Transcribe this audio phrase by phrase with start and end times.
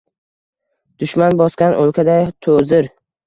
[1.03, 2.91] Dushman bosgan oʼlkaday toʼzir